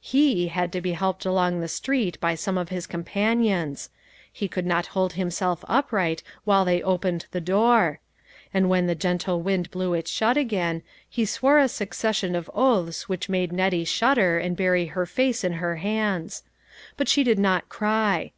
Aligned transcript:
He 0.00 0.48
had 0.48 0.72
to 0.72 0.80
be 0.80 0.92
helped 0.92 1.26
along 1.26 1.60
the 1.60 1.68
street 1.68 2.18
by 2.18 2.36
some 2.36 2.56
of 2.56 2.70
his 2.70 2.86
companions; 2.86 3.90
he 4.32 4.48
could 4.48 4.64
not 4.64 4.86
hold 4.96 5.12
himself 5.12 5.62
upright 5.68 6.22
while 6.44 6.64
they 6.64 6.82
opened 6.82 7.26
the 7.32 7.40
door. 7.42 8.00
And 8.54 8.70
when 8.70 8.86
the 8.86 8.94
gentle 8.94 9.42
wind 9.42 9.70
blew 9.70 9.92
it 9.92 10.08
shut 10.08 10.38
again, 10.38 10.80
he 11.06 11.26
swore 11.26 11.58
a 11.58 11.68
succession 11.68 12.34
of 12.34 12.50
oaths 12.54 13.10
which 13.10 13.28
made 13.28 13.52
Nettie 13.52 13.84
shudder 13.84 14.38
and 14.38 14.56
bury 14.56 14.86
her 14.86 15.04
face 15.04 15.44
in 15.44 15.52
her 15.52 15.74
PLEASURE 15.74 15.88
AND 15.90 16.24
DISAPPOINTMENT. 16.28 16.56
189 16.96 16.96
hands. 16.96 16.96
But 16.96 17.08
she 17.10 17.22
did 17.22 17.38
not 17.38 17.68
cry. 17.68 18.32